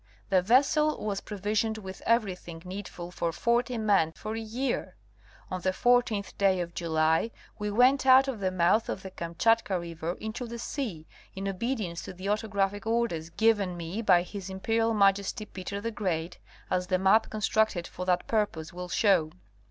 [0.29, 4.95] The vessel was pro visioned with everything needful for forty men for a year.
[5.51, 9.79] On the 14th day of July we went out of the mouth of the Kamchatka
[9.79, 14.95] river into the sea, in obedience to the autographic orders given me by his Imperial
[14.95, 16.39] Majesty Peter the Great,
[16.71, 19.29] as the map con structed for that purpose will show.